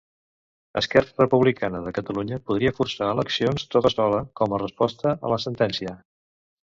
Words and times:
Esquerra 0.79 1.11
Republicana 1.19 1.81
de 1.87 1.93
Catalunya 1.97 2.39
podria 2.49 2.73
forçar 2.79 3.11
eleccions, 3.17 3.67
tota 3.77 3.93
sola, 3.97 4.23
com 4.41 4.57
a 4.59 4.61
resposta 4.65 5.15
a 5.29 5.33
la 5.35 5.39
sentència. 5.45 5.95